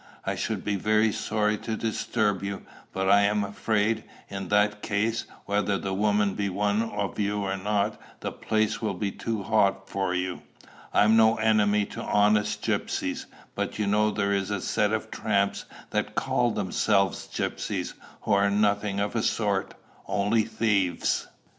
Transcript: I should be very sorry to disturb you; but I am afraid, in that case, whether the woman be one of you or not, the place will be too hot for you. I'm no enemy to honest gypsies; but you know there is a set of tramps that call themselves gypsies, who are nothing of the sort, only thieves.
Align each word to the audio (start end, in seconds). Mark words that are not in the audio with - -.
I 0.25 0.33
should 0.33 0.65
be 0.65 0.77
very 0.77 1.11
sorry 1.11 1.59
to 1.59 1.75
disturb 1.77 2.43
you; 2.43 2.63
but 2.91 3.07
I 3.07 3.21
am 3.21 3.43
afraid, 3.43 4.03
in 4.29 4.47
that 4.47 4.81
case, 4.81 5.25
whether 5.45 5.77
the 5.77 5.93
woman 5.93 6.33
be 6.33 6.49
one 6.49 6.81
of 6.81 7.19
you 7.19 7.43
or 7.43 7.55
not, 7.55 8.01
the 8.21 8.31
place 8.31 8.81
will 8.81 8.95
be 8.95 9.11
too 9.11 9.43
hot 9.43 9.87
for 9.87 10.15
you. 10.15 10.41
I'm 10.91 11.15
no 11.15 11.35
enemy 11.35 11.85
to 11.85 12.01
honest 12.01 12.63
gypsies; 12.63 13.25
but 13.53 13.77
you 13.77 13.85
know 13.85 14.09
there 14.09 14.33
is 14.33 14.49
a 14.49 14.59
set 14.59 14.91
of 14.91 15.11
tramps 15.11 15.65
that 15.91 16.15
call 16.15 16.49
themselves 16.49 17.27
gypsies, 17.31 17.93
who 18.21 18.31
are 18.33 18.49
nothing 18.49 18.99
of 18.99 19.13
the 19.13 19.21
sort, 19.21 19.75
only 20.07 20.45
thieves. 20.45 21.27